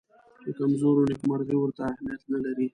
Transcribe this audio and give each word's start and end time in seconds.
د 0.45 0.45
کمزورو 0.57 1.07
نېکمرغي 1.09 1.55
ورته 1.59 1.81
اهمیت 1.91 2.21
نه 2.33 2.39
لري. 2.45 2.67